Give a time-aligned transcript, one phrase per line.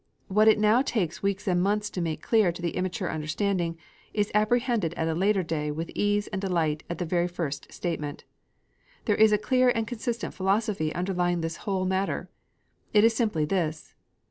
[0.29, 3.77] What it now takes weeks and months to make clear to the immature understanding,
[4.15, 8.23] is apprehended at a later day with ease and delight at the very first statement.
[9.05, 12.31] There is a clear and consistent philosophy underlying this whole matter.
[12.95, 13.93] It is simply this.